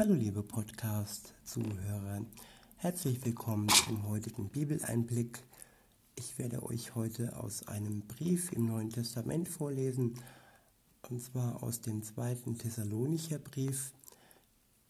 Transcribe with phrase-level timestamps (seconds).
[0.00, 2.24] Hallo liebe Podcast-Zuhörer,
[2.78, 5.44] herzlich willkommen zum heutigen Bibeleinblick.
[6.14, 10.14] Ich werde euch heute aus einem Brief im Neuen Testament vorlesen,
[11.10, 13.92] und zwar aus dem zweiten Thessalonicher Brief,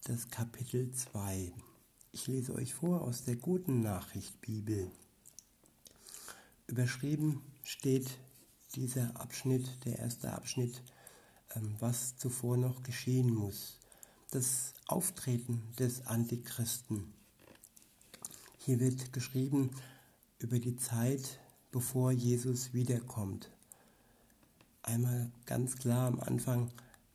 [0.04, 1.52] das Kapitel 2.
[2.12, 4.92] Ich lese euch vor aus der guten Nachricht Bibel.
[6.68, 8.16] Überschrieben steht
[8.76, 10.84] dieser Abschnitt, der erste Abschnitt,
[11.56, 13.80] ähm, was zuvor noch geschehen muss
[14.30, 17.12] das Auftreten des Antichristen.
[18.58, 19.70] Hier wird geschrieben
[20.38, 21.40] über die Zeit,
[21.72, 23.50] bevor Jesus wiederkommt.
[24.82, 26.70] Einmal ganz klar am Anfang,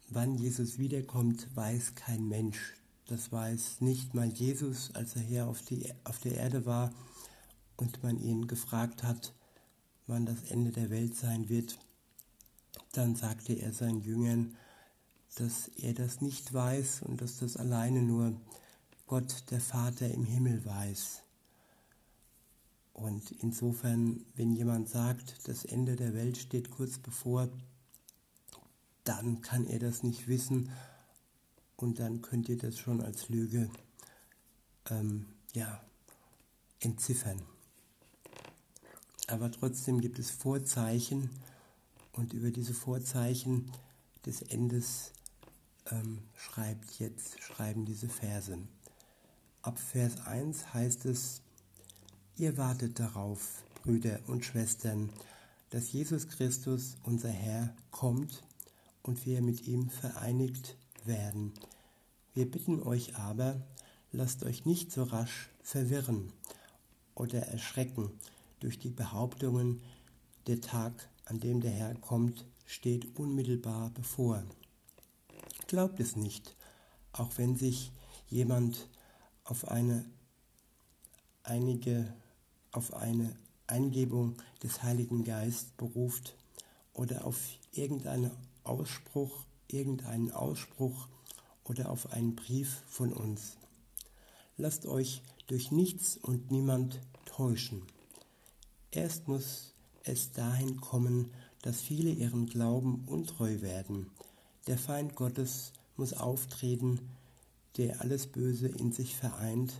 [0.09, 2.73] wann Jesus wiederkommt, weiß kein Mensch.
[3.07, 6.93] Das weiß nicht mal Jesus, als er hier auf, die, auf der Erde war
[7.77, 9.33] und man ihn gefragt hat,
[10.07, 11.79] wann das Ende der Welt sein wird.
[12.91, 14.57] Dann sagte er seinen Jüngern,
[15.35, 18.33] dass er das nicht weiß und dass das alleine nur
[19.07, 21.21] Gott, der Vater im Himmel weiß.
[22.93, 27.49] Und insofern, wenn jemand sagt, das Ende der Welt steht kurz bevor,
[29.03, 30.71] dann kann er das nicht wissen
[31.75, 33.69] und dann könnt ihr das schon als Lüge
[34.89, 35.83] ähm, ja,
[36.79, 37.41] entziffern.
[39.27, 41.29] Aber trotzdem gibt es Vorzeichen
[42.13, 43.71] und über diese Vorzeichen
[44.25, 45.11] des Endes
[45.91, 48.57] ähm, schreibt jetzt, schreiben diese Verse.
[49.61, 51.41] Ab Vers 1 heißt es,
[52.37, 55.09] ihr wartet darauf, Brüder und Schwestern,
[55.69, 58.43] dass Jesus Christus, unser Herr, kommt
[59.03, 61.53] und wir mit ihm vereinigt werden.
[62.33, 63.61] Wir bitten euch aber,
[64.11, 66.31] lasst euch nicht so rasch verwirren
[67.13, 68.11] oder erschrecken
[68.59, 69.81] durch die Behauptungen,
[70.47, 74.43] der Tag, an dem der Herr kommt, steht unmittelbar bevor.
[75.67, 76.55] Glaubt es nicht,
[77.11, 77.91] auch wenn sich
[78.29, 78.89] jemand
[79.43, 80.05] auf eine
[81.43, 82.13] einige
[82.71, 83.35] auf eine
[83.67, 86.35] Eingebung des Heiligen Geist beruft
[86.93, 87.39] oder auf
[87.71, 88.31] irgendeinen
[88.63, 91.07] Ausspruch, irgendeinen Ausspruch
[91.63, 93.57] oder auf einen Brief von uns.
[94.57, 97.83] Lasst euch durch nichts und niemand täuschen.
[98.91, 99.73] Erst muss
[100.03, 104.11] es dahin kommen, dass viele ihren Glauben untreu werden,
[104.67, 106.99] der Feind Gottes muss auftreten,
[107.77, 109.73] der alles Böse in sich vereint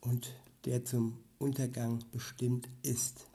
[0.00, 3.26] und der zum Untergang bestimmt ist.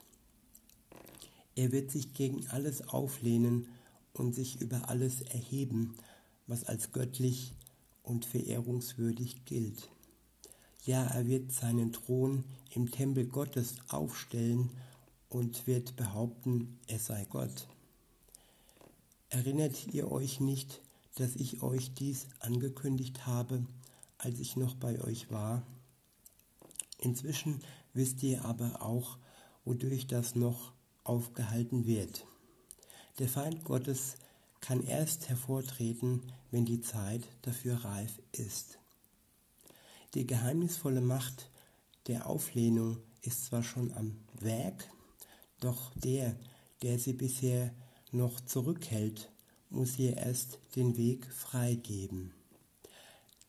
[1.54, 3.66] Er wird sich gegen alles auflehnen
[4.12, 5.96] und sich über alles erheben,
[6.46, 7.54] was als göttlich
[8.02, 9.90] und verehrungswürdig gilt.
[10.84, 14.70] Ja, er wird seinen Thron im Tempel Gottes aufstellen
[15.28, 17.66] und wird behaupten, er sei Gott.
[19.28, 20.80] Erinnert ihr euch nicht,
[21.16, 23.66] dass ich euch dies angekündigt habe,
[24.18, 25.62] als ich noch bei euch war.
[26.98, 27.60] Inzwischen
[27.92, 29.18] wisst ihr aber auch,
[29.64, 30.72] wodurch das noch
[31.04, 32.26] aufgehalten wird.
[33.18, 34.16] Der Feind Gottes
[34.60, 38.78] kann erst hervortreten, wenn die Zeit dafür reif ist.
[40.14, 41.50] Die geheimnisvolle Macht
[42.06, 44.88] der Auflehnung ist zwar schon am Werk,
[45.60, 46.36] doch der,
[46.82, 47.72] der sie bisher
[48.12, 49.30] noch zurückhält,
[49.70, 52.32] muss ihr erst den Weg freigeben.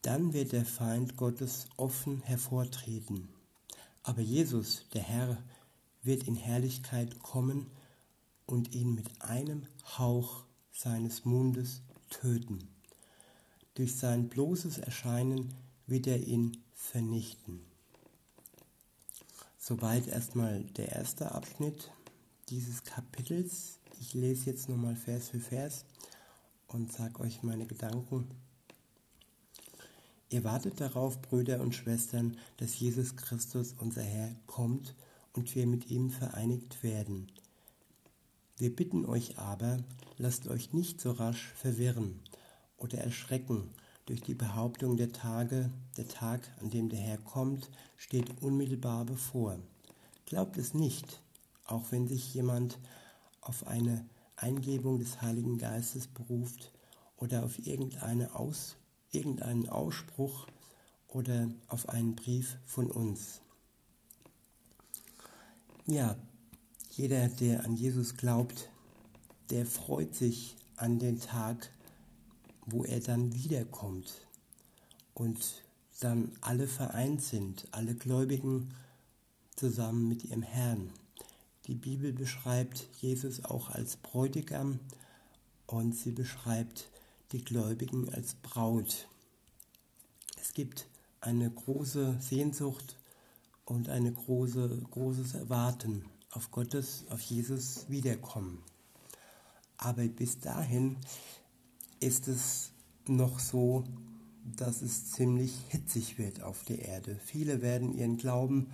[0.01, 3.29] Dann wird der Feind Gottes offen hervortreten.
[4.03, 5.43] Aber Jesus, der Herr,
[6.03, 7.67] wird in Herrlichkeit kommen
[8.45, 9.65] und ihn mit einem
[9.97, 12.69] Hauch seines Mundes töten.
[13.73, 15.53] Durch sein bloßes Erscheinen
[15.85, 17.61] wird er ihn vernichten.
[19.59, 21.91] Soweit erstmal der erste Abschnitt
[22.49, 23.79] dieses Kapitels.
[23.99, 25.83] Ich lese jetzt nochmal Vers für Vers
[26.67, 28.27] und sage euch meine Gedanken.
[30.29, 34.93] Ihr wartet darauf, Brüder und Schwestern, dass Jesus Christus, unser Herr, kommt
[35.33, 37.31] und wir mit ihm vereinigt werden.
[38.57, 39.79] Wir bitten euch aber,
[40.17, 42.19] lasst euch nicht so rasch verwirren
[42.77, 43.69] oder erschrecken
[44.07, 49.59] durch die Behauptung der Tage, der Tag, an dem der Herr kommt, steht unmittelbar bevor.
[50.25, 51.21] Glaubt es nicht,
[51.65, 52.79] auch wenn sich jemand
[53.41, 54.05] auf eine
[54.37, 56.71] Eingebung des Heiligen Geistes beruft
[57.17, 58.77] oder auf irgendeine Aus,
[59.11, 60.47] irgendeinen Ausspruch
[61.07, 63.41] oder auf einen Brief von uns.
[65.85, 66.15] Ja,
[66.91, 68.69] jeder, der an Jesus glaubt,
[69.49, 71.71] der freut sich an den Tag,
[72.65, 74.27] wo er dann wiederkommt
[75.13, 75.63] und
[75.99, 78.73] dann alle vereint sind, alle Gläubigen
[79.55, 80.91] zusammen mit ihrem Herrn.
[81.67, 84.79] Die Bibel beschreibt Jesus auch als Bräutigam
[85.65, 86.89] und sie beschreibt
[87.33, 89.09] die Gläubigen als Braut.
[90.41, 90.87] Es gibt
[91.19, 92.95] eine große Sehnsucht
[93.65, 98.63] und eine große, großes Erwarten auf Gottes, auf Jesus Wiederkommen.
[99.75, 100.95] Aber bis dahin
[101.99, 102.71] ist es
[103.07, 103.83] noch so,
[104.55, 107.19] dass es ziemlich hitzig wird auf der Erde.
[107.25, 108.71] Viele werden ihren Glauben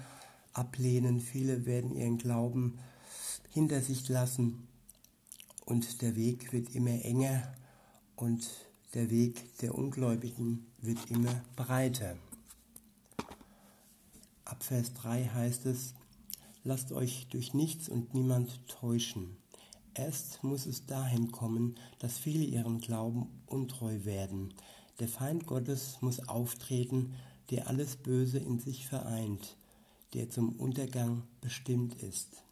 [0.53, 2.79] ablehnen, viele werden ihren Glauben
[3.49, 4.67] hinter sich lassen
[5.65, 7.53] und der Weg wird immer enger
[8.15, 8.47] und
[8.93, 12.15] der Weg der Ungläubigen wird immer breiter.
[14.45, 15.93] Ab Vers 3 heißt es,
[16.63, 19.37] lasst euch durch nichts und niemand täuschen.
[19.95, 24.53] Erst muss es dahin kommen, dass viele ihren Glauben untreu werden.
[24.99, 27.13] Der Feind Gottes muss auftreten,
[27.51, 29.55] der alles Böse in sich vereint,
[30.13, 32.43] der zum Untergang bestimmt ist.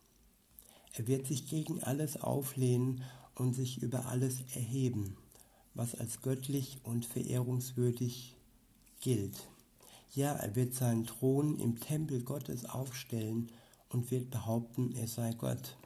[0.93, 3.03] Er wird sich gegen alles auflehnen
[3.35, 5.15] und sich über alles erheben,
[5.73, 8.35] was als göttlich und verehrungswürdig
[8.99, 9.47] gilt.
[10.13, 13.49] Ja, er wird seinen Thron im Tempel Gottes aufstellen
[13.89, 15.77] und wird behaupten, er sei Gott.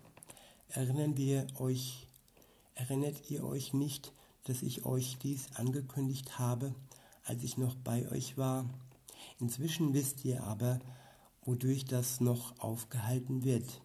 [0.69, 2.07] Erinnern wir euch,
[2.73, 4.13] erinnert ihr euch nicht,
[4.45, 6.73] dass ich euch dies angekündigt habe,
[7.23, 8.65] als ich noch bei euch war?
[9.39, 10.79] Inzwischen wisst ihr aber,
[11.45, 13.81] wodurch das noch aufgehalten wird.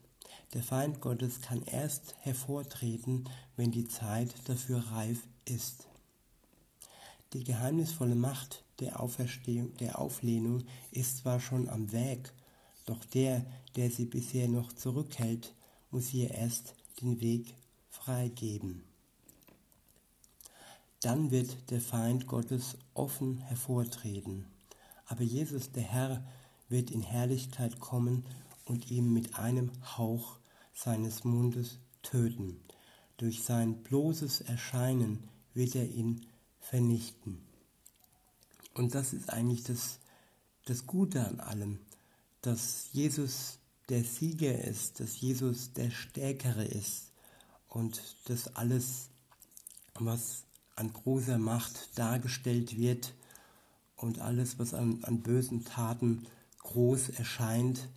[0.55, 5.87] Der Feind Gottes kann erst hervortreten, wenn die Zeit dafür reif ist.
[7.33, 12.33] Die geheimnisvolle Macht der Auferstehung, der Auflehnung ist zwar schon am Weg,
[12.87, 13.47] doch der,
[13.77, 15.55] der sie bisher noch zurückhält,
[15.91, 17.55] muss ihr erst den Weg
[17.89, 18.83] freigeben.
[21.01, 24.47] Dann wird der Feind Gottes offen hervortreten.
[25.07, 26.25] Aber Jesus, der Herr,
[26.71, 28.25] wird in Herrlichkeit kommen
[28.65, 30.39] und ihm mit einem Hauch
[30.73, 32.61] seines Mundes töten.
[33.19, 36.25] Durch sein bloßes Erscheinen wird er ihn
[36.61, 37.43] vernichten.
[38.73, 39.99] Und das ist eigentlich das,
[40.65, 41.81] das Gute an allem,
[42.41, 43.59] dass Jesus
[43.89, 47.11] der Sieger ist, dass Jesus der Stärkere ist
[47.69, 49.09] und dass alles,
[49.95, 50.45] was
[50.77, 53.13] an großer Macht dargestellt wird
[53.97, 56.27] und alles, was an, an bösen Taten
[56.61, 57.89] groß erscheint,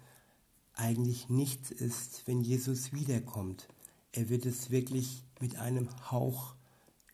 [0.73, 3.67] eigentlich nichts ist, wenn Jesus wiederkommt.
[4.11, 6.55] Er wird es wirklich mit einem Hauch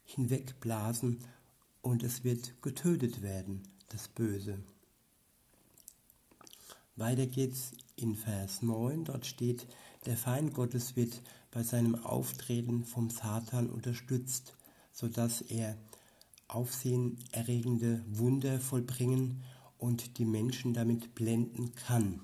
[0.05, 1.19] hinwegblasen
[1.81, 4.59] und es wird getötet werden, das Böse.
[6.95, 9.67] Weiter geht's in Vers 9, dort steht,
[10.05, 11.21] der Feind Gottes wird
[11.51, 14.55] bei seinem Auftreten vom Satan unterstützt,
[14.91, 15.77] sodass er
[16.47, 19.43] aufsehenerregende Wunder vollbringen
[19.79, 22.21] und die Menschen damit blenden kann.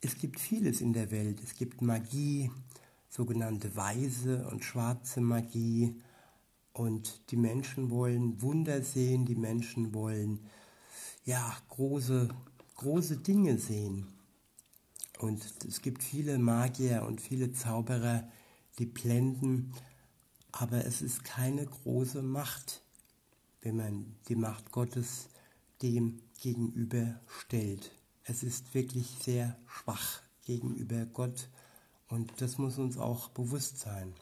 [0.00, 1.42] Es gibt vieles in der Welt.
[1.42, 2.52] Es gibt Magie,
[3.08, 6.00] sogenannte weiße und schwarze Magie.
[6.72, 10.38] Und die Menschen wollen Wunder sehen, die Menschen wollen
[11.24, 12.28] ja große,
[12.76, 14.06] große Dinge sehen.
[15.18, 18.28] Und es gibt viele Magier und viele Zauberer,
[18.78, 19.72] die blenden,
[20.52, 22.82] aber es ist keine große Macht,
[23.62, 25.28] wenn man die Macht Gottes
[25.82, 27.92] dem gegenüber stellt
[28.28, 31.48] es ist wirklich sehr schwach gegenüber Gott
[32.08, 34.12] und das muss uns auch bewusst sein.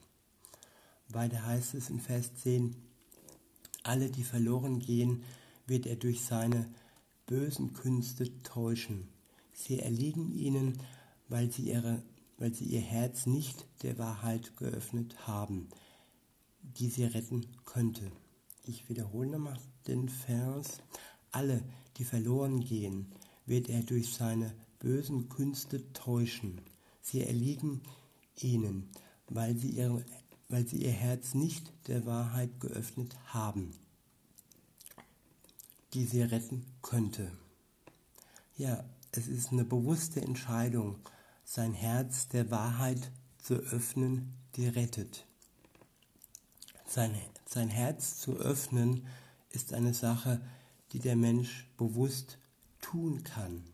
[1.09, 2.77] Weiter heißt es in Vers 10,
[3.83, 5.25] alle, die verloren gehen,
[5.67, 6.73] wird er durch seine
[7.27, 9.09] bösen Künste täuschen.
[9.53, 10.81] Sie erliegen ihnen,
[11.29, 12.03] weil sie, ihre,
[12.39, 15.69] weil sie ihr Herz nicht der Wahrheit geöffnet haben,
[16.63, 18.13] die sie retten könnte.
[18.63, 19.59] Ich wiederhole nochmal
[19.89, 20.81] den Vers.
[21.33, 21.63] Alle,
[21.97, 23.13] die verloren gehen,
[23.47, 26.61] wird er durch seine bösen Künste täuschen.
[27.03, 27.81] Sie erliegen
[28.41, 28.89] ihnen,
[29.29, 30.05] weil sie, ihre,
[30.49, 33.73] weil sie ihr Herz nicht der Wahrheit geöffnet haben,
[35.95, 37.31] die sie retten könnte.
[38.57, 40.99] Ja, es ist eine bewusste Entscheidung,
[41.45, 45.27] sein Herz der Wahrheit zu öffnen, die rettet.
[46.87, 47.15] Sein,
[47.47, 49.07] sein Herz zu öffnen
[49.51, 50.47] ist eine Sache, die
[50.99, 52.39] der Mensch bewusst
[52.81, 53.65] tun kann.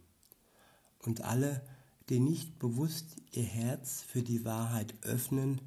[0.99, 1.63] Und alle,
[2.09, 5.61] die nicht bewusst ihr Herz für die Wahrheit öffnen,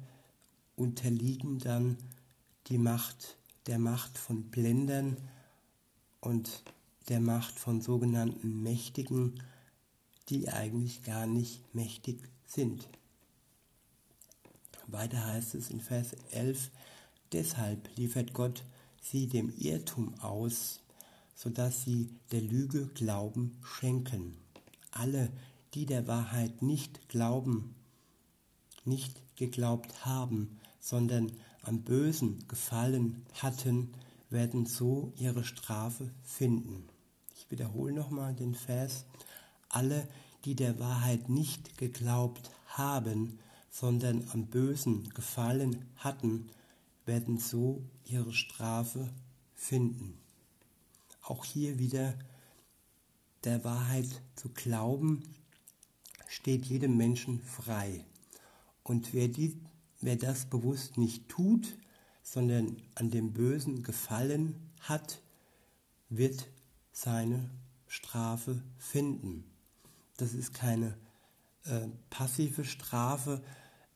[0.76, 1.96] unterliegen dann
[2.68, 3.36] die Macht,
[3.66, 5.16] der Macht von Blendern
[6.20, 6.62] und
[7.08, 9.42] der Macht von sogenannten Mächtigen,
[10.28, 12.88] die eigentlich gar nicht mächtig sind.
[14.88, 16.70] Weiter heißt es in Vers 11,
[17.32, 18.64] deshalb liefert Gott
[19.00, 20.80] sie dem Irrtum aus,
[21.36, 24.38] sodass sie der Lüge Glauben schenken.
[24.90, 25.30] Alle,
[25.74, 27.76] die der Wahrheit nicht glauben,
[28.84, 31.30] nicht geglaubt haben, sondern
[31.62, 33.92] am Bösen gefallen hatten,
[34.30, 36.88] werden so ihre Strafe finden.
[37.36, 39.04] Ich wiederhole nochmal den Vers.
[39.68, 40.08] Alle,
[40.44, 43.38] die der Wahrheit nicht geglaubt haben,
[43.70, 46.48] sondern am Bösen gefallen hatten,
[47.04, 49.12] werden so ihre Strafe
[49.54, 50.18] finden.
[51.26, 52.14] Auch hier wieder
[53.42, 54.06] der Wahrheit
[54.36, 55.24] zu glauben,
[56.28, 58.04] steht jedem Menschen frei.
[58.84, 59.60] Und wer, die,
[60.00, 61.76] wer das bewusst nicht tut,
[62.22, 65.20] sondern an dem Bösen gefallen hat,
[66.10, 66.46] wird
[66.92, 67.50] seine
[67.88, 69.50] Strafe finden.
[70.18, 70.96] Das ist keine
[71.64, 73.42] äh, passive Strafe,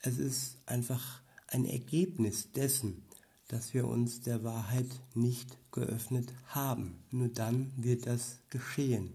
[0.00, 3.04] es ist einfach ein Ergebnis dessen,
[3.52, 7.02] dass wir uns der Wahrheit nicht geöffnet haben.
[7.10, 9.12] Nur dann wird das geschehen.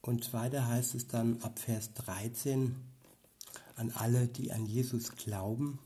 [0.00, 2.74] Und weiter heißt es dann ab Vers 13
[3.76, 5.78] an alle, die an Jesus glauben.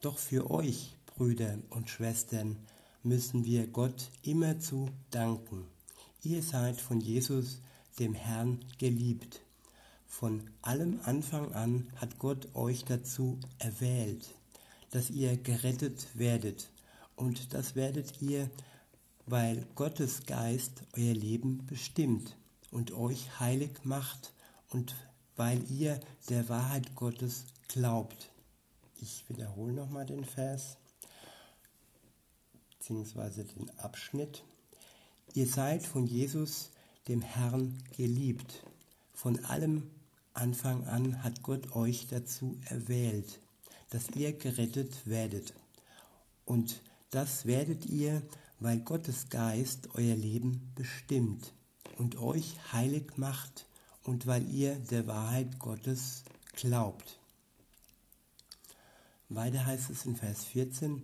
[0.00, 2.56] Doch für euch, Brüder und Schwestern,
[3.04, 5.64] müssen wir Gott immerzu danken.
[6.22, 7.60] Ihr seid von Jesus,
[8.00, 9.42] dem Herrn, geliebt.
[10.06, 14.34] Von allem Anfang an hat Gott euch dazu erwählt,
[14.96, 16.70] dass ihr gerettet werdet.
[17.16, 18.48] Und das werdet ihr,
[19.26, 22.34] weil Gottes Geist euer Leben bestimmt
[22.70, 24.32] und euch heilig macht
[24.70, 24.94] und
[25.36, 26.00] weil ihr
[26.30, 28.30] der Wahrheit Gottes glaubt.
[28.98, 30.78] Ich wiederhole nochmal den Vers,
[32.70, 34.44] beziehungsweise den Abschnitt.
[35.34, 36.70] Ihr seid von Jesus,
[37.06, 38.64] dem Herrn, geliebt.
[39.12, 39.90] Von allem
[40.32, 43.40] Anfang an hat Gott euch dazu erwählt,
[43.90, 45.54] dass ihr gerettet werdet.
[46.44, 48.22] Und das werdet ihr,
[48.60, 51.52] weil Gottes Geist euer Leben bestimmt
[51.98, 53.66] und euch heilig macht
[54.02, 56.24] und weil ihr der Wahrheit Gottes
[56.54, 57.18] glaubt.
[59.28, 61.02] Weiter heißt es in Vers 14,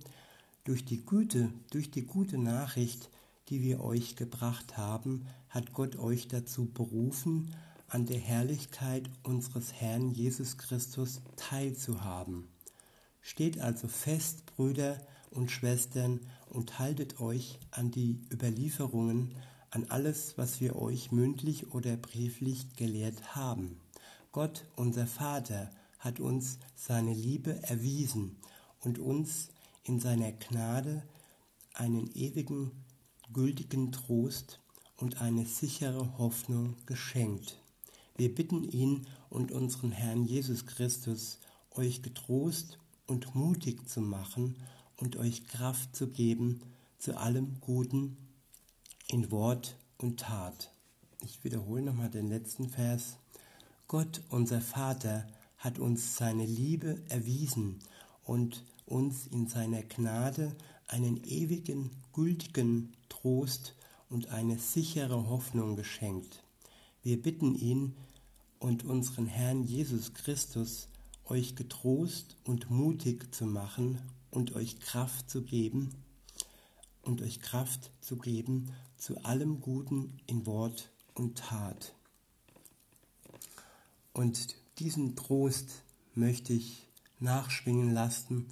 [0.64, 3.10] durch die Güte, durch die gute Nachricht,
[3.48, 7.54] die wir euch gebracht haben, hat Gott euch dazu berufen,
[7.88, 12.51] an der Herrlichkeit unseres Herrn Jesus Christus teilzuhaben.
[13.22, 15.00] Steht also fest, Brüder
[15.30, 19.34] und Schwestern, und haltet euch an die Überlieferungen,
[19.70, 23.80] an alles, was wir euch mündlich oder brieflich gelehrt haben.
[24.32, 28.36] Gott, unser Vater, hat uns seine Liebe erwiesen
[28.80, 29.48] und uns
[29.84, 31.02] in seiner Gnade
[31.74, 32.72] einen ewigen,
[33.32, 34.60] gültigen Trost
[34.96, 37.58] und eine sichere Hoffnung geschenkt.
[38.16, 41.38] Wir bitten ihn und unseren Herrn Jesus Christus,
[41.70, 44.56] euch getrost und mutig zu machen
[44.96, 46.60] und euch Kraft zu geben
[46.98, 48.16] zu allem Guten
[49.08, 50.72] in Wort und Tat.
[51.24, 53.18] Ich wiederhole nochmal den letzten Vers.
[53.88, 55.26] Gott, unser Vater,
[55.58, 57.80] hat uns seine Liebe erwiesen
[58.24, 60.56] und uns in seiner Gnade
[60.88, 63.74] einen ewigen, gültigen Trost
[64.08, 66.42] und eine sichere Hoffnung geschenkt.
[67.02, 67.94] Wir bitten ihn
[68.58, 70.88] und unseren Herrn Jesus Christus,
[71.24, 74.00] euch getrost und mutig zu machen
[74.30, 75.94] und euch Kraft zu geben
[77.02, 81.94] und euch Kraft zu geben zu allem Guten in Wort und Tat.
[84.12, 85.82] Und diesen Trost
[86.14, 86.88] möchte ich
[87.18, 88.46] nachschwingen lassen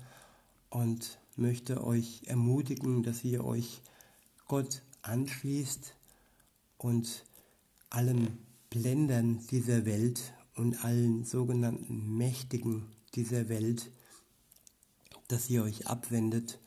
[0.71, 3.83] und möchte euch ermutigen, dass ihr euch
[4.47, 5.95] Gott anschließt
[6.79, 7.25] und
[7.91, 8.39] allen
[8.71, 13.91] Blendern dieser Welt und allen sogenannten Mächtigen dieser Welt,
[15.29, 16.59] dass ihr euch abwendet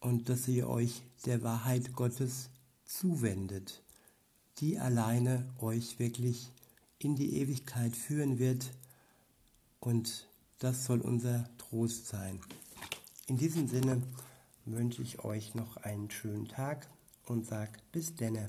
[0.00, 2.50] und dass ihr euch der Wahrheit Gottes
[2.84, 3.82] zuwendet,
[4.58, 6.50] die alleine euch wirklich
[6.98, 8.70] in die Ewigkeit führen wird
[9.80, 10.28] und
[10.58, 12.40] das soll unser Trost sein.
[13.26, 14.02] In diesem Sinne
[14.64, 16.88] wünsche ich euch noch einen schönen Tag
[17.26, 18.48] und sag bis denne.